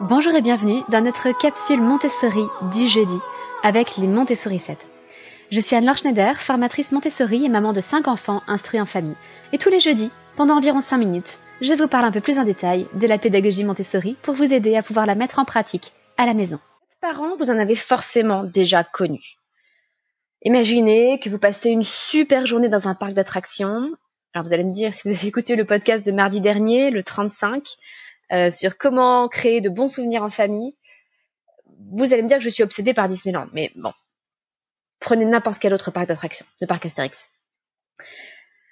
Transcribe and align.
Bonjour 0.00 0.32
et 0.32 0.42
bienvenue 0.42 0.80
dans 0.90 1.00
notre 1.00 1.36
capsule 1.36 1.80
Montessori 1.80 2.44
du 2.70 2.88
jeudi 2.88 3.18
avec 3.64 3.96
les 3.96 4.06
Montessori 4.06 4.60
7. 4.60 4.78
Je 5.50 5.60
suis 5.60 5.74
Anne-Laure 5.74 5.96
Schneider, 5.96 6.40
formatrice 6.40 6.92
Montessori 6.92 7.44
et 7.44 7.48
maman 7.48 7.72
de 7.72 7.80
5 7.80 8.06
enfants 8.06 8.44
instruits 8.46 8.80
en 8.80 8.86
famille. 8.86 9.16
Et 9.52 9.58
tous 9.58 9.70
les 9.70 9.80
jeudis, 9.80 10.12
pendant 10.36 10.56
environ 10.56 10.80
5 10.80 10.98
minutes, 10.98 11.40
je 11.60 11.74
vous 11.74 11.88
parle 11.88 12.04
un 12.04 12.12
peu 12.12 12.20
plus 12.20 12.38
en 12.38 12.44
détail 12.44 12.86
de 12.94 13.08
la 13.08 13.18
pédagogie 13.18 13.64
Montessori 13.64 14.16
pour 14.22 14.34
vous 14.34 14.54
aider 14.54 14.76
à 14.76 14.84
pouvoir 14.84 15.04
la 15.04 15.16
mettre 15.16 15.40
en 15.40 15.44
pratique 15.44 15.92
à 16.16 16.26
la 16.26 16.34
maison. 16.34 16.60
Parents, 17.00 17.36
vous 17.36 17.50
en 17.50 17.58
avez 17.58 17.74
forcément 17.74 18.44
déjà 18.44 18.84
connu. 18.84 19.20
Imaginez 20.44 21.18
que 21.18 21.28
vous 21.28 21.40
passez 21.40 21.70
une 21.70 21.82
super 21.82 22.46
journée 22.46 22.68
dans 22.68 22.86
un 22.86 22.94
parc 22.94 23.14
d'attractions. 23.14 23.90
Alors 24.32 24.46
vous 24.46 24.52
allez 24.52 24.62
me 24.62 24.74
dire, 24.74 24.94
si 24.94 25.08
vous 25.08 25.14
avez 25.16 25.26
écouté 25.26 25.56
le 25.56 25.64
podcast 25.64 26.06
de 26.06 26.12
mardi 26.12 26.40
dernier, 26.40 26.92
le 26.92 27.02
35, 27.02 27.64
euh, 28.32 28.50
sur 28.50 28.76
comment 28.76 29.28
créer 29.28 29.60
de 29.60 29.68
bons 29.68 29.88
souvenirs 29.88 30.22
en 30.22 30.30
famille, 30.30 30.76
vous 31.92 32.12
allez 32.12 32.22
me 32.22 32.28
dire 32.28 32.38
que 32.38 32.44
je 32.44 32.50
suis 32.50 32.62
obsédée 32.62 32.94
par 32.94 33.08
Disneyland. 33.08 33.48
Mais 33.52 33.72
bon, 33.76 33.92
prenez 35.00 35.24
n'importe 35.24 35.58
quel 35.58 35.72
autre 35.72 35.90
parc 35.90 36.08
d'attractions, 36.08 36.46
le 36.60 36.66
parc 36.66 36.86
Astérix. 36.86 37.28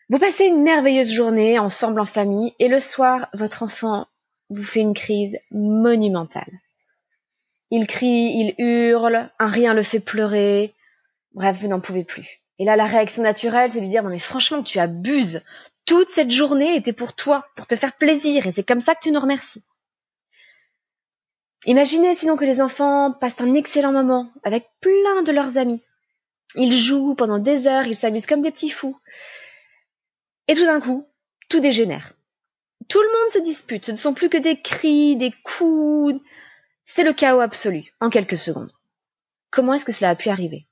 Vous 0.09 0.19
passez 0.19 0.45
une 0.45 0.63
merveilleuse 0.63 1.11
journée 1.11 1.59
ensemble 1.59 2.01
en 2.01 2.07
famille 2.07 2.55
et 2.59 2.69
le 2.69 2.81
soir, 2.81 3.29
votre 3.33 3.63
enfant 3.63 4.07
vous 4.51 4.65
fait 4.65 4.81
une 4.81 4.95
crise 4.95 5.39
monumentale. 5.51 6.61
Il 7.71 7.89
crie, 7.89 8.33
il 8.37 8.55
hurle, 8.59 9.31
un 9.41 9.49
rien 9.49 9.75
le 9.75 9.83
fait 9.83 9.99
pleurer. 9.99 10.73
Bref, 11.33 11.57
vous 11.61 11.67
n'en 11.67 11.81
pouvez 11.81 12.05
plus. 12.05 12.41
Et 12.59 12.65
là, 12.65 12.77
la 12.77 12.87
réaction 12.87 13.23
naturelle, 13.23 13.71
c'est 13.71 13.79
de 13.79 13.83
lui 13.83 13.91
dire, 13.91 14.03
non 14.03 14.11
mais 14.11 14.19
franchement, 14.19 14.63
tu 14.63 14.79
abuses. 14.79 15.43
Toute 15.85 16.11
cette 16.11 16.31
journée 16.31 16.77
était 16.77 16.93
pour 16.93 17.15
toi, 17.15 17.47
pour 17.55 17.67
te 17.67 17.77
faire 17.77 17.97
plaisir, 17.97 18.47
et 18.47 18.53
c'est 18.53 18.67
comme 18.67 18.81
ça 18.81 18.95
que 18.95 19.03
tu 19.03 19.13
nous 19.13 19.21
remercies. 19.21 19.63
Imaginez 21.67 22.15
sinon 22.15 22.37
que 22.37 22.45
les 22.45 22.61
enfants 22.61 23.13
passent 23.13 23.41
un 23.41 23.55
excellent 23.55 23.93
moment 23.93 24.31
avec 24.45 24.69
plein 24.81 25.23
de 25.23 25.33
leurs 25.33 25.59
amis. 25.59 25.83
Ils 26.55 26.73
jouent 26.73 27.15
pendant 27.15 27.39
des 27.39 27.67
heures, 27.67 27.87
ils 27.87 27.97
s'amusent 27.97 28.27
comme 28.27 28.43
des 28.43 28.53
petits 28.53 28.71
fous. 28.71 28.99
Et 30.49 30.55
tout 30.55 30.65
d'un 30.65 30.81
coup, 30.81 31.07
tout 31.49 31.61
dégénère. 31.61 32.15
Tout 32.89 33.01
le 33.01 33.09
monde 33.09 33.33
se 33.33 33.39
dispute, 33.41 33.87
ce 33.87 33.93
ne 33.93 33.97
sont 33.97 34.15
plus 34.15 34.29
que 34.29 34.37
des 34.37 34.61
cris, 34.61 35.17
des 35.17 35.33
coups. 35.45 36.21
C'est 36.85 37.03
le 37.03 37.13
chaos 37.13 37.41
absolu, 37.41 37.93
en 38.01 38.11
quelques 38.11 38.39
secondes. 38.39 38.73
Comment 39.51 39.75
est-ce 39.75 39.85
que 39.85 39.93
cela 39.93 40.11
a 40.11 40.15
pu 40.15 40.29
arriver? 40.29 40.67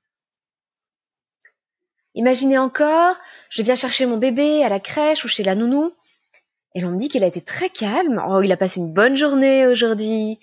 Imaginez 2.15 2.59
encore, 2.59 3.17
je 3.51 3.63
viens 3.63 3.75
chercher 3.75 4.07
mon 4.07 4.17
bébé 4.17 4.65
à 4.65 4.69
la 4.69 4.81
crèche 4.81 5.25
ou 5.25 5.29
chez 5.29 5.43
la 5.43 5.55
nounou, 5.55 5.93
et 6.75 6.81
l'on 6.81 6.91
me 6.91 6.99
dit 6.99 7.09
qu'il 7.09 7.25
a 7.25 7.29
été 7.29 7.41
très 7.41 7.71
calme. 7.71 8.23
Oh, 8.29 8.41
il 8.43 8.53
a 8.53 8.57
passé 8.57 8.81
une 8.81 8.93
bonne 8.93 9.17
journée 9.17 9.67
aujourd'hui. 9.67 10.41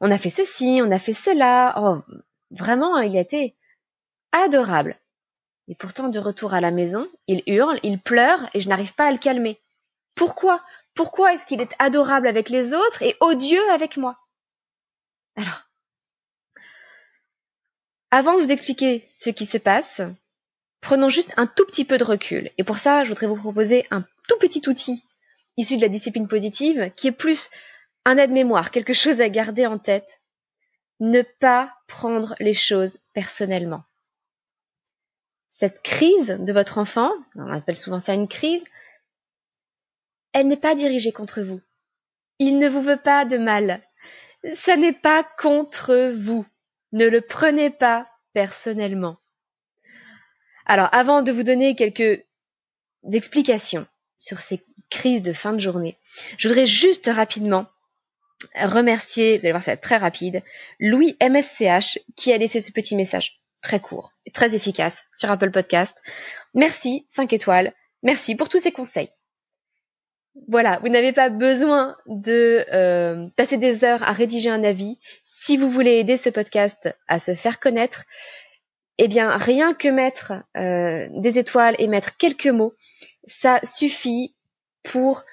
On 0.00 0.10
a 0.10 0.18
fait 0.18 0.30
ceci, 0.30 0.80
on 0.82 0.90
a 0.90 0.98
fait 0.98 1.14
cela. 1.14 1.74
Oh, 1.78 2.14
vraiment, 2.50 2.98
il 2.98 3.16
a 3.16 3.20
été 3.20 3.56
adorable. 4.32 4.98
Et 5.68 5.74
pourtant, 5.74 6.08
de 6.08 6.18
retour 6.18 6.52
à 6.52 6.60
la 6.60 6.70
maison, 6.70 7.08
il 7.28 7.42
hurle, 7.46 7.80
il 7.82 8.00
pleure, 8.00 8.40
et 8.54 8.60
je 8.60 8.68
n'arrive 8.68 8.94
pas 8.94 9.06
à 9.06 9.12
le 9.12 9.18
calmer. 9.18 9.58
Pourquoi? 10.14 10.62
Pourquoi 10.94 11.32
est-ce 11.32 11.46
qu'il 11.46 11.60
est 11.60 11.74
adorable 11.78 12.28
avec 12.28 12.48
les 12.48 12.74
autres 12.74 13.02
et 13.02 13.16
odieux 13.20 13.70
avec 13.70 13.96
moi? 13.96 14.18
Alors, 15.36 15.62
avant 18.10 18.36
de 18.36 18.42
vous 18.42 18.52
expliquer 18.52 19.06
ce 19.08 19.30
qui 19.30 19.46
se 19.46 19.56
passe, 19.56 20.02
Prenons 20.80 21.08
juste 21.08 21.32
un 21.36 21.46
tout 21.46 21.66
petit 21.66 21.84
peu 21.84 21.98
de 21.98 22.04
recul. 22.04 22.50
Et 22.58 22.64
pour 22.64 22.78
ça, 22.78 23.04
je 23.04 23.10
voudrais 23.10 23.26
vous 23.26 23.36
proposer 23.36 23.86
un 23.90 24.04
tout 24.28 24.38
petit 24.38 24.62
outil 24.68 25.04
issu 25.56 25.76
de 25.76 25.82
la 25.82 25.88
discipline 25.88 26.28
positive 26.28 26.90
qui 26.96 27.08
est 27.08 27.12
plus 27.12 27.50
un 28.04 28.16
aide-mémoire, 28.16 28.70
quelque 28.70 28.94
chose 28.94 29.20
à 29.20 29.28
garder 29.28 29.66
en 29.66 29.78
tête. 29.78 30.20
Ne 31.00 31.22
pas 31.22 31.74
prendre 31.86 32.34
les 32.40 32.54
choses 32.54 32.98
personnellement. 33.12 33.84
Cette 35.50 35.82
crise 35.82 36.38
de 36.38 36.52
votre 36.52 36.78
enfant, 36.78 37.12
on 37.34 37.52
appelle 37.52 37.76
souvent 37.76 38.00
ça 38.00 38.14
une 38.14 38.28
crise, 38.28 38.64
elle 40.32 40.48
n'est 40.48 40.56
pas 40.56 40.74
dirigée 40.74 41.12
contre 41.12 41.42
vous. 41.42 41.60
Il 42.38 42.58
ne 42.58 42.68
vous 42.68 42.80
veut 42.80 42.96
pas 42.96 43.24
de 43.24 43.36
mal. 43.36 43.82
Ça 44.54 44.76
n'est 44.76 44.94
pas 44.94 45.24
contre 45.38 46.12
vous. 46.12 46.46
Ne 46.92 47.06
le 47.06 47.20
prenez 47.20 47.68
pas 47.68 48.08
personnellement. 48.32 49.18
Alors, 50.70 50.88
avant 50.92 51.22
de 51.22 51.32
vous 51.32 51.42
donner 51.42 51.74
quelques 51.74 52.22
explications 53.12 53.88
sur 54.20 54.38
ces 54.38 54.64
crises 54.88 55.20
de 55.20 55.32
fin 55.32 55.52
de 55.52 55.58
journée, 55.58 55.98
je 56.38 56.46
voudrais 56.46 56.64
juste 56.64 57.10
rapidement 57.12 57.66
remercier, 58.54 59.36
vous 59.36 59.46
allez 59.46 59.50
voir, 59.50 59.64
ça 59.64 59.72
va 59.72 59.74
être 59.74 59.80
très 59.80 59.96
rapide, 59.96 60.44
Louis 60.78 61.16
MSCH 61.20 61.98
qui 62.14 62.32
a 62.32 62.36
laissé 62.36 62.60
ce 62.60 62.70
petit 62.70 62.94
message 62.94 63.40
très 63.64 63.80
court 63.80 64.12
et 64.26 64.30
très 64.30 64.54
efficace 64.54 65.02
sur 65.12 65.28
Apple 65.28 65.50
Podcast. 65.50 66.00
Merci, 66.54 67.04
5 67.08 67.32
étoiles. 67.32 67.74
Merci 68.04 68.36
pour 68.36 68.48
tous 68.48 68.60
ces 68.60 68.70
conseils. 68.70 69.10
Voilà, 70.46 70.78
vous 70.82 70.88
n'avez 70.88 71.12
pas 71.12 71.30
besoin 71.30 71.96
de 72.06 72.64
euh, 72.72 73.26
passer 73.36 73.56
des 73.56 73.82
heures 73.82 74.04
à 74.04 74.12
rédiger 74.12 74.50
un 74.50 74.62
avis. 74.62 75.00
Si 75.24 75.56
vous 75.56 75.68
voulez 75.68 75.94
aider 75.94 76.16
ce 76.16 76.30
podcast 76.30 76.88
à 77.08 77.18
se 77.18 77.34
faire 77.34 77.58
connaître, 77.58 78.04
eh 79.02 79.08
bien, 79.08 79.34
rien 79.38 79.72
que 79.72 79.88
mettre 79.88 80.34
euh, 80.58 81.08
des 81.10 81.38
étoiles 81.38 81.74
et 81.78 81.86
mettre 81.86 82.18
quelques 82.18 82.46
mots, 82.46 82.74
ça 83.26 83.58
suffit 83.64 84.36
pour 84.82 85.24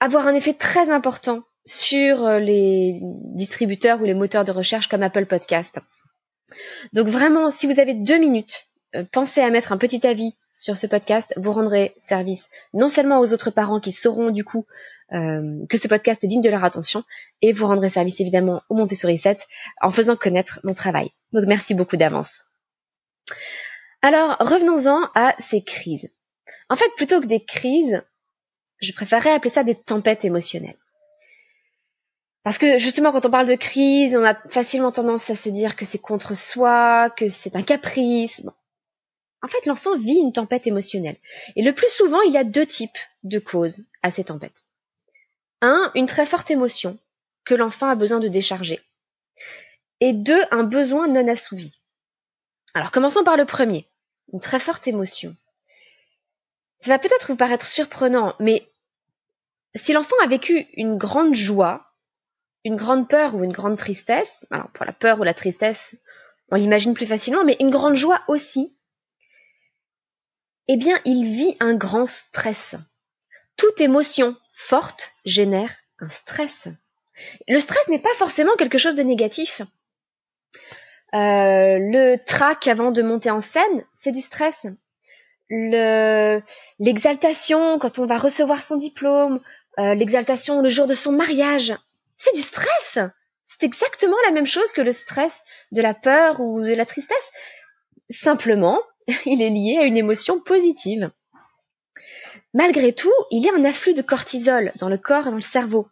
avoir 0.00 0.26
un 0.26 0.34
effet 0.34 0.52
très 0.52 0.90
important 0.90 1.44
sur 1.64 2.26
euh, 2.26 2.40
les 2.40 2.98
distributeurs 3.00 4.02
ou 4.02 4.04
les 4.04 4.14
moteurs 4.14 4.44
de 4.44 4.50
recherche 4.50 4.88
comme 4.88 5.04
Apple 5.04 5.26
Podcast. 5.26 5.78
Donc 6.92 7.06
vraiment, 7.06 7.50
si 7.50 7.68
vous 7.68 7.78
avez 7.78 7.94
deux 7.94 8.18
minutes, 8.18 8.66
euh, 8.96 9.04
pensez 9.12 9.42
à 9.42 9.50
mettre 9.50 9.70
un 9.70 9.78
petit 9.78 10.04
avis 10.04 10.34
sur 10.52 10.76
ce 10.76 10.88
podcast. 10.88 11.32
Vous 11.36 11.52
rendrez 11.52 11.94
service 12.00 12.48
non 12.74 12.88
seulement 12.88 13.20
aux 13.20 13.32
autres 13.32 13.52
parents 13.52 13.78
qui 13.78 13.92
sauront 13.92 14.32
du 14.32 14.44
coup 14.44 14.66
que 15.08 15.78
ce 15.78 15.86
podcast 15.86 16.24
est 16.24 16.26
digne 16.26 16.42
de 16.42 16.50
leur 16.50 16.64
attention, 16.64 17.04
et 17.40 17.52
vous 17.52 17.68
rendrez 17.68 17.90
service 17.90 18.20
évidemment 18.20 18.62
au 18.68 18.74
Montessori 18.74 19.18
7 19.18 19.38
en 19.80 19.92
faisant 19.92 20.16
connaître 20.16 20.58
mon 20.64 20.74
travail. 20.74 21.12
Donc 21.32 21.44
merci 21.46 21.74
beaucoup 21.74 21.96
d'avance. 21.96 22.45
Alors, 24.02 24.36
revenons-en 24.38 25.10
à 25.14 25.34
ces 25.40 25.62
crises. 25.62 26.10
En 26.68 26.76
fait, 26.76 26.90
plutôt 26.96 27.20
que 27.20 27.26
des 27.26 27.44
crises, 27.44 28.02
je 28.80 28.92
préférerais 28.92 29.32
appeler 29.32 29.50
ça 29.50 29.64
des 29.64 29.74
tempêtes 29.74 30.24
émotionnelles. 30.24 30.78
Parce 32.44 32.58
que 32.58 32.78
justement, 32.78 33.10
quand 33.10 33.26
on 33.26 33.30
parle 33.30 33.48
de 33.48 33.56
crise, 33.56 34.16
on 34.16 34.24
a 34.24 34.36
facilement 34.48 34.92
tendance 34.92 35.28
à 35.30 35.34
se 35.34 35.48
dire 35.48 35.74
que 35.74 35.84
c'est 35.84 35.98
contre 35.98 36.36
soi, 36.36 37.10
que 37.10 37.28
c'est 37.28 37.56
un 37.56 37.62
caprice. 37.62 38.40
En 39.42 39.48
fait, 39.48 39.66
l'enfant 39.66 39.96
vit 39.98 40.18
une 40.18 40.32
tempête 40.32 40.66
émotionnelle. 40.66 41.16
Et 41.56 41.62
le 41.62 41.72
plus 41.72 41.90
souvent, 41.90 42.20
il 42.22 42.32
y 42.32 42.38
a 42.38 42.44
deux 42.44 42.66
types 42.66 42.98
de 43.24 43.40
causes 43.40 43.84
à 44.02 44.12
ces 44.12 44.24
tempêtes. 44.24 44.64
Un, 45.60 45.90
une 45.96 46.06
très 46.06 46.26
forte 46.26 46.50
émotion 46.50 46.98
que 47.44 47.54
l'enfant 47.54 47.88
a 47.88 47.96
besoin 47.96 48.20
de 48.20 48.28
décharger. 48.28 48.80
Et 50.00 50.12
deux, 50.12 50.42
un 50.50 50.62
besoin 50.62 51.08
non 51.08 51.26
assouvi. 51.26 51.72
Alors 52.76 52.90
commençons 52.90 53.24
par 53.24 53.38
le 53.38 53.46
premier, 53.46 53.88
une 54.34 54.40
très 54.40 54.60
forte 54.60 54.86
émotion. 54.86 55.34
Ça 56.78 56.90
va 56.90 56.98
peut-être 56.98 57.28
vous 57.28 57.36
paraître 57.36 57.64
surprenant, 57.64 58.34
mais 58.38 58.70
si 59.74 59.94
l'enfant 59.94 60.14
a 60.22 60.26
vécu 60.26 60.66
une 60.74 60.98
grande 60.98 61.34
joie, 61.34 61.90
une 62.64 62.76
grande 62.76 63.08
peur 63.08 63.34
ou 63.34 63.44
une 63.44 63.52
grande 63.52 63.78
tristesse, 63.78 64.44
alors 64.50 64.68
pour 64.72 64.84
la 64.84 64.92
peur 64.92 65.18
ou 65.18 65.22
la 65.22 65.32
tristesse, 65.32 65.96
on 66.50 66.56
l'imagine 66.56 66.92
plus 66.92 67.06
facilement, 67.06 67.44
mais 67.44 67.56
une 67.60 67.70
grande 67.70 67.94
joie 67.94 68.20
aussi, 68.28 68.76
eh 70.68 70.76
bien 70.76 71.00
il 71.06 71.32
vit 71.32 71.56
un 71.60 71.76
grand 71.76 72.06
stress. 72.06 72.74
Toute 73.56 73.80
émotion 73.80 74.36
forte 74.52 75.12
génère 75.24 75.74
un 75.98 76.10
stress. 76.10 76.68
Le 77.48 77.58
stress 77.58 77.88
n'est 77.88 78.00
pas 78.00 78.14
forcément 78.18 78.54
quelque 78.56 78.76
chose 78.76 78.96
de 78.96 79.02
négatif. 79.02 79.62
Euh, 81.14 81.78
le 81.78 82.16
trac 82.16 82.66
avant 82.66 82.90
de 82.90 83.02
monter 83.02 83.30
en 83.30 83.40
scène, 83.40 83.84
c'est 83.94 84.12
du 84.12 84.20
stress. 84.20 84.66
l'exaltation 85.48 87.78
quand 87.78 87.98
on 87.98 88.06
va 88.06 88.18
recevoir 88.18 88.62
son 88.62 88.76
diplôme, 88.76 89.40
euh, 89.78 89.94
l'exaltation 89.94 90.62
le 90.62 90.68
jour 90.68 90.86
de 90.86 90.94
son 90.94 91.12
mariage, 91.12 91.74
c'est 92.16 92.34
du 92.34 92.42
stress. 92.42 92.98
C'est 93.44 93.62
exactement 93.62 94.16
la 94.24 94.32
même 94.32 94.46
chose 94.46 94.72
que 94.72 94.80
le 94.80 94.92
stress 94.92 95.40
de 95.72 95.80
la 95.80 95.94
peur 95.94 96.40
ou 96.40 96.60
de 96.60 96.74
la 96.74 96.86
tristesse. 96.86 97.30
Simplement, 98.10 98.80
il 99.26 99.42
est 99.42 99.50
lié 99.50 99.78
à 99.80 99.84
une 99.84 99.96
émotion 99.96 100.40
positive. 100.40 101.10
Malgré 102.52 102.92
tout, 102.92 103.12
il 103.30 103.44
y 103.44 103.48
a 103.48 103.54
un 103.54 103.64
afflux 103.64 103.94
de 103.94 104.02
cortisol 104.02 104.72
dans 104.76 104.88
le 104.88 104.98
corps 104.98 105.26
et 105.26 105.30
dans 105.30 105.36
le 105.36 105.40
cerveau. 105.40 105.88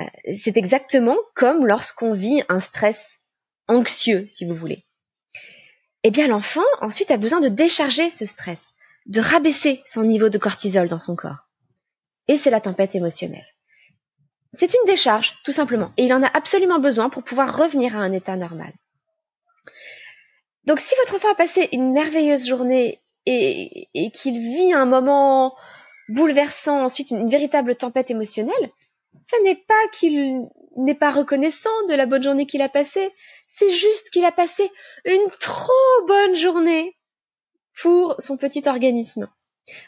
Euh, 0.00 0.04
c'est 0.36 0.56
exactement 0.56 1.16
comme 1.34 1.66
lorsqu'on 1.66 2.14
vit 2.14 2.42
un 2.48 2.60
stress 2.60 3.21
anxieux, 3.68 4.26
si 4.26 4.44
vous 4.44 4.54
voulez. 4.54 4.84
Eh 6.04 6.10
bien, 6.10 6.26
l'enfant, 6.28 6.64
ensuite, 6.80 7.10
a 7.10 7.16
besoin 7.16 7.40
de 7.40 7.48
décharger 7.48 8.10
ce 8.10 8.26
stress, 8.26 8.74
de 9.06 9.20
rabaisser 9.20 9.82
son 9.86 10.02
niveau 10.02 10.28
de 10.28 10.38
cortisol 10.38 10.88
dans 10.88 10.98
son 10.98 11.16
corps. 11.16 11.48
Et 12.28 12.36
c'est 12.36 12.50
la 12.50 12.60
tempête 12.60 12.94
émotionnelle. 12.94 13.46
c'est 14.52 14.74
une 14.74 14.86
décharge, 14.86 15.38
tout 15.44 15.52
simplement. 15.52 15.92
Et 15.96 16.04
il 16.04 16.12
en 16.12 16.22
a 16.22 16.36
absolument 16.36 16.78
besoin 16.78 17.08
pour 17.08 17.24
pouvoir 17.24 17.56
revenir 17.56 17.96
à 17.96 18.00
un 18.00 18.12
état 18.12 18.36
normal. 18.36 18.72
Donc 20.64 20.78
si 20.78 20.94
votre 21.00 21.16
enfant 21.16 21.32
a 21.32 21.34
passé 21.34 21.68
une 21.72 21.92
merveilleuse 21.92 22.46
journée 22.46 23.00
et, 23.26 23.88
qu'il 24.14 24.38
vit 24.38 24.72
un 24.72 24.84
moment 24.84 25.56
bouleversant, 26.08 26.84
ensuite 26.84 27.10
une, 27.10 27.28
véritable 27.28 27.76
tempête 27.76 28.10
émotionnelle, 28.10 28.70
ça 29.24 29.36
n'est 29.44 29.56
pas 29.56 29.88
qu'il 29.92 30.46
n'est 30.76 30.94
pas 30.94 31.10
reconnaissant 31.10 31.70
de 31.88 31.94
la 31.94 32.06
bonne 32.06 32.22
journée 32.22 32.46
qu'il 32.46 32.62
a 32.62 32.68
passée, 32.68 33.12
c'est 33.48 33.70
juste 33.70 34.10
qu'il 34.10 34.24
a 34.24 34.32
passé 34.32 34.70
une 35.04 35.30
trop 35.40 36.06
bonne 36.06 36.34
journée 36.34 36.96
pour 37.80 38.16
son 38.18 38.36
petit 38.36 38.62
organisme. 38.66 39.28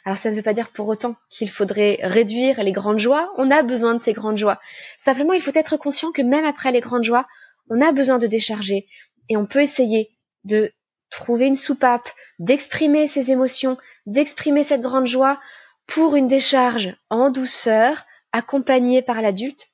Alors 0.04 0.18
ça 0.18 0.30
ne 0.30 0.36
veut 0.36 0.42
pas 0.42 0.52
dire 0.52 0.70
pour 0.70 0.88
autant 0.88 1.16
qu'il 1.30 1.50
faudrait 1.50 1.98
réduire 2.02 2.62
les 2.62 2.72
grandes 2.72 2.98
joies, 2.98 3.32
on 3.36 3.50
a 3.50 3.62
besoin 3.62 3.94
de 3.94 4.02
ces 4.02 4.12
grandes 4.12 4.38
joies. 4.38 4.60
Simplement, 4.98 5.32
il 5.32 5.42
faut 5.42 5.50
être 5.54 5.76
conscient 5.76 6.12
que 6.12 6.22
même 6.22 6.44
après 6.44 6.72
les 6.72 6.80
grandes 6.80 7.02
joies, 7.02 7.26
on 7.70 7.80
a 7.80 7.92
besoin 7.92 8.18
de 8.18 8.26
décharger 8.26 8.86
et 9.28 9.36
on 9.36 9.46
peut 9.46 9.62
essayer 9.62 10.10
de 10.44 10.72
trouver 11.10 11.46
une 11.46 11.56
soupape, 11.56 12.08
d'exprimer 12.38 13.06
ses 13.08 13.30
émotions, 13.30 13.78
d'exprimer 14.06 14.62
cette 14.62 14.82
grande 14.82 15.06
joie 15.06 15.40
pour 15.86 16.16
une 16.16 16.28
décharge 16.28 16.96
en 17.10 17.30
douceur, 17.30 18.04
accompagnée 18.32 19.02
par 19.02 19.22
l'adulte, 19.22 19.68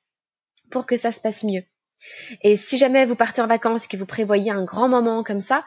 pour 0.71 0.85
que 0.87 0.97
ça 0.97 1.11
se 1.11 1.21
passe 1.21 1.43
mieux. 1.43 1.63
Et 2.41 2.55
si 2.55 2.77
jamais 2.77 3.05
vous 3.05 3.15
partez 3.15 3.41
en 3.41 3.47
vacances 3.47 3.85
et 3.85 3.87
que 3.87 3.97
vous 3.97 4.05
prévoyez 4.05 4.51
un 4.51 4.63
grand 4.63 4.89
moment 4.89 5.23
comme 5.23 5.41
ça, 5.41 5.65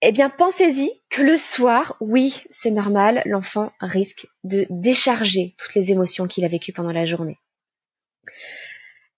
eh 0.00 0.12
bien 0.12 0.30
pensez-y 0.30 0.90
que 1.10 1.22
le 1.22 1.36
soir, 1.36 1.96
oui, 2.00 2.42
c'est 2.50 2.70
normal, 2.70 3.22
l'enfant 3.26 3.72
risque 3.80 4.26
de 4.44 4.66
décharger 4.70 5.54
toutes 5.58 5.74
les 5.74 5.90
émotions 5.90 6.26
qu'il 6.26 6.44
a 6.44 6.48
vécues 6.48 6.72
pendant 6.72 6.92
la 6.92 7.04
journée. 7.04 7.38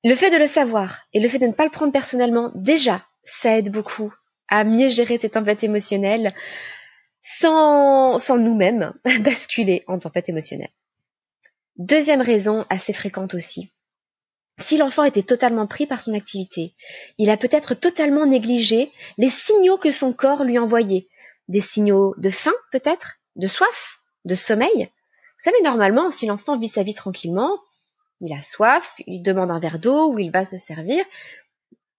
Le 0.03 0.15
fait 0.15 0.31
de 0.31 0.39
le 0.39 0.47
savoir 0.47 1.07
et 1.13 1.21
le 1.21 1.29
fait 1.29 1.39
de 1.39 1.47
ne 1.47 1.53
pas 1.53 1.65
le 1.65 1.71
prendre 1.71 1.93
personnellement, 1.93 2.51
déjà, 2.55 3.07
ça 3.25 3.59
aide 3.59 3.71
beaucoup 3.71 4.13
à 4.49 4.65
mieux 4.65 4.89
gérer 4.89 5.19
ces 5.19 5.31
tempêtes 5.31 5.63
émotionnelles 5.63 6.35
sans, 7.23 8.19
sans 8.19 8.39
nous-mêmes 8.39 8.93
basculer 9.21 9.85
en 9.87 9.99
tempête 9.99 10.31
émotionnelle. 10.31 10.71
Deuxième 11.77 12.23
raison 12.23 12.65
assez 12.71 12.95
fréquente 12.95 13.35
aussi. 13.35 13.71
Si 14.61 14.77
l'enfant 14.77 15.05
était 15.05 15.23
totalement 15.23 15.67
pris 15.67 15.87
par 15.87 16.01
son 16.01 16.15
activité, 16.15 16.75
il 17.19 17.31
a 17.31 17.37
peut-être 17.37 17.75
totalement 17.75 18.27
négligé 18.27 18.93
les 19.17 19.29
signaux 19.29 19.79
que 19.79 19.91
son 19.91 20.13
corps 20.13 20.45
lui 20.45 20.59
envoyait. 20.59 21.09
Des 21.49 21.61
signaux 21.61 22.15
de 22.19 22.31
faim 22.31 22.53
peut-être, 22.71 23.17
de 23.37 23.47
soif, 23.47 24.01
de 24.25 24.35
sommeil. 24.35 24.71
Vous 24.77 25.45
savez, 25.51 25.63
normalement, 25.63 26.11
si 26.11 26.27
l'enfant 26.27 26.59
vit 26.59 26.69
sa 26.69 26.83
vie 26.83 26.95
tranquillement, 26.95 27.59
il 28.21 28.33
a 28.35 28.43
soif, 28.43 28.95
il 29.07 29.23
demande 29.23 29.51
un 29.51 29.59
verre 29.59 29.79
d'eau 29.79 30.13
ou 30.13 30.19
il 30.19 30.31
va 30.31 30.45
se 30.45 30.59
servir, 30.59 31.05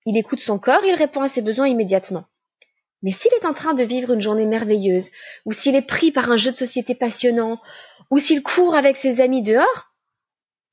il 0.05 0.17
écoute 0.17 0.39
son 0.39 0.59
corps, 0.59 0.85
il 0.85 0.95
répond 0.95 1.21
à 1.21 1.29
ses 1.29 1.41
besoins 1.41 1.67
immédiatement. 1.67 2.25
Mais 3.01 3.11
s'il 3.11 3.33
est 3.33 3.45
en 3.47 3.53
train 3.53 3.73
de 3.73 3.83
vivre 3.83 4.13
une 4.13 4.21
journée 4.21 4.45
merveilleuse, 4.45 5.09
ou 5.45 5.53
s'il 5.53 5.75
est 5.75 5.81
pris 5.81 6.11
par 6.11 6.31
un 6.31 6.37
jeu 6.37 6.51
de 6.51 6.57
société 6.57 6.93
passionnant, 6.93 7.59
ou 8.11 8.19
s'il 8.19 8.43
court 8.43 8.75
avec 8.75 8.97
ses 8.97 9.21
amis 9.21 9.41
dehors, 9.41 9.90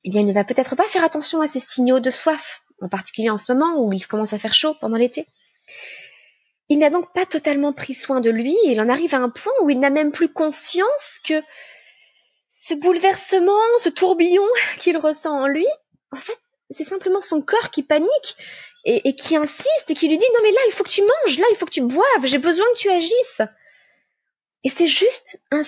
eh 0.05 0.11
bien 0.11 0.21
il 0.21 0.27
ne 0.27 0.33
va 0.33 0.45
peut-être 0.45 0.77
pas 0.77 0.89
faire 0.89 1.05
attention 1.05 1.41
à 1.41 1.47
ces 1.47 1.61
signaux 1.61 2.01
de 2.01 2.11
soif, 2.11 2.63
en 2.81 2.89
particulier 2.89 3.31
en 3.31 3.39
ce 3.39 3.53
moment 3.53 3.83
où 3.83 3.93
il 3.93 4.07
commence 4.07 4.33
à 4.33 4.39
faire 4.39 4.55
chaud 4.55 4.75
pendant 4.81 4.97
l'été. 4.97 5.27
Il 6.69 6.79
n'a 6.79 6.91
donc 6.91 7.13
pas 7.15 7.25
totalement 7.25 7.73
pris 7.73 7.95
soin 7.95 8.21
de 8.21 8.31
lui, 8.31 8.55
et 8.65 8.73
il 8.73 8.81
en 8.81 8.89
arrive 8.89 9.15
à 9.15 9.19
un 9.19 9.31
point 9.31 9.53
où 9.63 9.71
il 9.71 9.81
n'a 9.81 9.91
même 9.91 10.13
plus 10.13 10.29
conscience 10.29 11.19
que 11.25 11.43
ce 12.53 12.75
bouleversement, 12.75 13.59
ce 13.83 13.89
tourbillon 13.89 14.47
qu'il 14.79 14.97
ressent 14.99 15.33
en 15.33 15.47
lui, 15.47 15.67
en 16.13 16.17
fait, 16.17 16.39
c'est 16.71 16.85
simplement 16.85 17.21
son 17.21 17.41
corps 17.41 17.71
qui 17.71 17.83
panique 17.83 18.37
et, 18.85 19.15
qui 19.15 19.37
insiste 19.37 19.85
et 19.89 19.95
qui 19.95 20.09
lui 20.09 20.19
dit 20.19 20.25
non 20.35 20.41
mais 20.43 20.51
là 20.51 20.61
il 20.67 20.73
faut 20.73 20.85
que 20.85 20.89
tu 20.89 21.03
manges, 21.03 21.39
là 21.39 21.47
il 21.51 21.57
faut 21.57 21.67
que 21.67 21.71
tu 21.71 21.83
boives, 21.83 22.25
j'ai 22.25 22.39
besoin 22.39 22.67
que 22.73 22.79
tu 22.79 22.91
agisses. 22.91 23.43
Et 24.65 24.69
c'est 24.69 24.87
juste 24.87 25.41
un, 25.51 25.63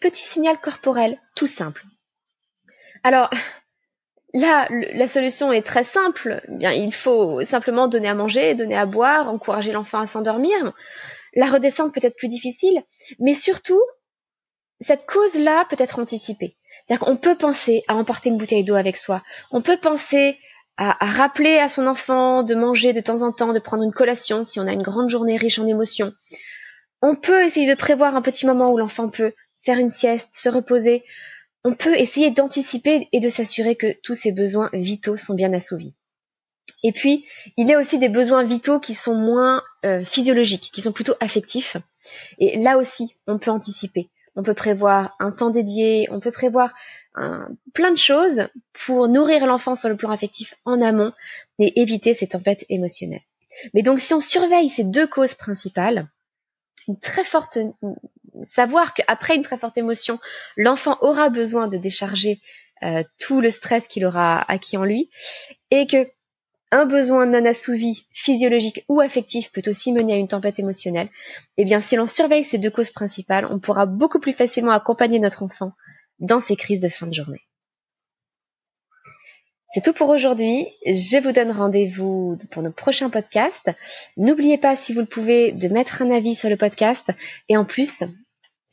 petit 0.00 0.22
signal 0.22 0.58
corporel, 0.60 1.18
tout 1.34 1.46
simple. 1.46 1.84
Alors 3.02 3.30
là, 4.34 4.66
la 4.70 5.06
solution 5.06 5.52
est 5.52 5.66
très 5.66 5.84
simple. 5.84 6.42
Bien, 6.48 6.72
il 6.72 6.92
faut 6.92 7.42
simplement 7.44 7.88
donner 7.88 8.08
à 8.08 8.14
manger, 8.14 8.54
donner 8.54 8.76
à 8.76 8.86
boire, 8.86 9.28
encourager 9.28 9.72
l'enfant 9.72 10.00
à 10.00 10.06
s'endormir. 10.06 10.72
La 11.34 11.46
redescente 11.46 11.94
peut 11.94 12.00
être 12.02 12.16
plus 12.16 12.28
difficile, 12.28 12.82
mais 13.18 13.34
surtout, 13.34 13.82
cette 14.80 15.06
cause-là 15.06 15.66
peut 15.68 15.76
être 15.78 15.98
anticipée. 15.98 16.56
On 17.02 17.16
peut 17.16 17.36
penser 17.36 17.84
à 17.86 17.94
emporter 17.94 18.30
une 18.30 18.38
bouteille 18.38 18.64
d'eau 18.64 18.74
avec 18.74 18.96
soi. 18.96 19.22
On 19.52 19.62
peut 19.62 19.76
penser 19.76 20.38
à, 20.76 20.96
rappeler 21.00 21.58
à 21.58 21.68
son 21.68 21.86
enfant 21.86 22.42
de 22.42 22.54
manger 22.54 22.92
de 22.92 23.00
temps 23.00 23.22
en 23.22 23.32
temps, 23.32 23.52
de 23.52 23.58
prendre 23.58 23.84
une 23.84 23.92
collation 23.92 24.44
si 24.44 24.58
on 24.58 24.66
a 24.66 24.72
une 24.72 24.82
grande 24.82 25.10
journée 25.10 25.36
riche 25.36 25.58
en 25.58 25.66
émotions. 25.66 26.12
On 27.02 27.14
peut 27.16 27.44
essayer 27.44 27.68
de 27.68 27.78
prévoir 27.78 28.16
un 28.16 28.22
petit 28.22 28.46
moment 28.46 28.72
où 28.72 28.78
l'enfant 28.78 29.08
peut 29.08 29.32
faire 29.62 29.78
une 29.78 29.90
sieste, 29.90 30.30
se 30.34 30.48
reposer. 30.48 31.04
On 31.64 31.74
peut 31.74 31.98
essayer 31.98 32.30
d'anticiper 32.30 33.08
et 33.12 33.20
de 33.20 33.28
s'assurer 33.28 33.76
que 33.76 33.92
tous 34.02 34.14
ses 34.14 34.32
besoins 34.32 34.70
vitaux 34.72 35.16
sont 35.16 35.34
bien 35.34 35.52
assouvis. 35.52 35.94
Et 36.82 36.92
puis, 36.92 37.26
il 37.56 37.66
y 37.66 37.74
a 37.74 37.78
aussi 37.78 37.98
des 37.98 38.08
besoins 38.08 38.44
vitaux 38.44 38.80
qui 38.80 38.94
sont 38.94 39.14
moins 39.14 39.62
euh, 39.84 40.04
physiologiques, 40.04 40.70
qui 40.72 40.80
sont 40.80 40.92
plutôt 40.92 41.14
affectifs. 41.20 41.76
Et 42.38 42.56
là 42.56 42.78
aussi, 42.78 43.14
on 43.26 43.38
peut 43.38 43.50
anticiper. 43.50 44.08
On 44.36 44.42
peut 44.42 44.54
prévoir 44.54 45.16
un 45.18 45.32
temps 45.32 45.50
dédié, 45.50 46.08
on 46.10 46.20
peut 46.20 46.30
prévoir 46.30 46.72
plein 47.74 47.90
de 47.90 47.98
choses 47.98 48.48
pour 48.72 49.08
nourrir 49.08 49.46
l'enfant 49.46 49.76
sur 49.76 49.88
le 49.88 49.96
plan 49.96 50.10
affectif 50.10 50.54
en 50.64 50.80
amont 50.80 51.12
et 51.58 51.80
éviter 51.80 52.14
ces 52.14 52.28
tempêtes 52.28 52.64
émotionnelles. 52.68 53.22
Mais 53.74 53.82
donc 53.82 54.00
si 54.00 54.14
on 54.14 54.20
surveille 54.20 54.70
ces 54.70 54.84
deux 54.84 55.06
causes 55.06 55.34
principales, 55.34 56.08
une 56.88 56.98
très 56.98 57.24
forte 57.24 57.58
savoir 58.46 58.94
qu'après 58.94 59.36
une 59.36 59.42
très 59.42 59.58
forte 59.58 59.78
émotion, 59.78 60.18
l'enfant 60.56 60.98
aura 61.00 61.30
besoin 61.30 61.68
de 61.68 61.76
décharger 61.76 62.40
euh, 62.82 63.02
tout 63.18 63.40
le 63.40 63.50
stress 63.50 63.88
qu'il 63.88 64.04
aura 64.04 64.40
acquis 64.50 64.76
en 64.76 64.84
lui 64.84 65.10
et 65.70 65.86
que 65.86 66.08
un 66.72 66.86
besoin 66.86 67.26
non 67.26 67.44
assouvi, 67.44 68.06
physiologique 68.12 68.84
ou 68.88 69.00
affectif 69.00 69.50
peut 69.50 69.62
aussi 69.66 69.92
mener 69.92 70.14
à 70.14 70.16
une 70.16 70.28
tempête 70.28 70.60
émotionnelle, 70.60 71.08
eh 71.56 71.64
bien 71.64 71.80
si 71.80 71.96
l'on 71.96 72.06
surveille 72.06 72.44
ces 72.44 72.58
deux 72.58 72.70
causes 72.70 72.92
principales, 72.92 73.46
on 73.50 73.58
pourra 73.58 73.86
beaucoup 73.86 74.20
plus 74.20 74.34
facilement 74.34 74.70
accompagner 74.70 75.18
notre 75.18 75.42
enfant 75.42 75.72
dans 76.20 76.40
ces 76.40 76.56
crises 76.56 76.80
de 76.80 76.88
fin 76.88 77.06
de 77.06 77.14
journée. 77.14 77.42
C'est 79.72 79.84
tout 79.84 79.92
pour 79.92 80.08
aujourd'hui. 80.08 80.66
Je 80.84 81.22
vous 81.22 81.30
donne 81.30 81.52
rendez-vous 81.52 82.38
pour 82.50 82.60
nos 82.60 82.72
prochains 82.72 83.08
podcasts. 83.08 83.70
N'oubliez 84.16 84.58
pas, 84.58 84.74
si 84.74 84.92
vous 84.92 85.00
le 85.00 85.06
pouvez, 85.06 85.52
de 85.52 85.68
mettre 85.68 86.02
un 86.02 86.10
avis 86.10 86.34
sur 86.34 86.50
le 86.50 86.56
podcast. 86.56 87.08
Et 87.48 87.56
en 87.56 87.64
plus, 87.64 88.02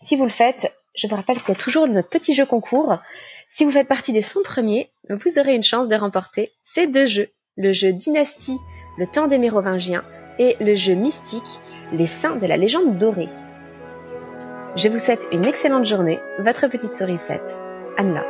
si 0.01 0.15
vous 0.15 0.25
le 0.25 0.29
faites, 0.31 0.73
je 0.95 1.07
vous 1.07 1.15
rappelle 1.15 1.39
qu'il 1.39 1.49
y 1.49 1.57
a 1.57 1.59
toujours 1.59 1.87
notre 1.87 2.09
petit 2.09 2.33
jeu 2.33 2.45
concours. 2.45 2.97
Si 3.49 3.65
vous 3.65 3.71
faites 3.71 3.87
partie 3.87 4.13
des 4.13 4.21
100 4.21 4.41
premiers, 4.43 4.89
vous 5.09 5.39
aurez 5.39 5.55
une 5.55 5.63
chance 5.63 5.87
de 5.87 5.95
remporter 5.95 6.51
ces 6.63 6.87
deux 6.87 7.07
jeux. 7.07 7.29
Le 7.55 7.73
jeu 7.73 7.91
Dynastie, 7.91 8.59
le 8.97 9.07
temps 9.07 9.27
des 9.27 9.39
Mérovingiens, 9.39 10.03
et 10.37 10.55
le 10.59 10.75
jeu 10.75 10.93
mystique, 10.93 11.59
les 11.91 12.05
saints 12.05 12.35
de 12.35 12.45
la 12.45 12.57
légende 12.57 12.97
dorée. 12.97 13.29
Je 14.75 14.89
vous 14.89 14.99
souhaite 14.99 15.27
une 15.31 15.45
excellente 15.45 15.87
journée, 15.87 16.19
votre 16.39 16.67
petite 16.67 16.93
sourisette, 16.93 17.57
Anna. 17.97 18.23